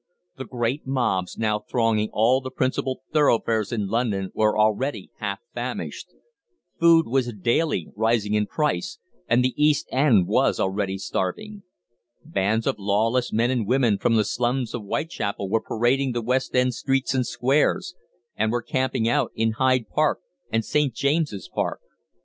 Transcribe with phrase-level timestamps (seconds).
[0.35, 6.07] The great mobs now thronging all the principal thoroughfares in London were already half famished.
[6.79, 11.61] Food was daily rising in price, and the East End was already starving.
[12.25, 16.55] Bands of lawless men and women from the slums of Whitechapel were parading the West
[16.55, 17.93] End streets and squares,
[18.35, 20.21] and were camping out in Hyde Park
[20.51, 20.95] and St.
[20.95, 21.79] James's Park.